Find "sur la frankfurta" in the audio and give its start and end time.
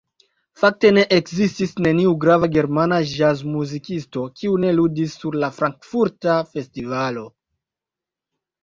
5.21-6.41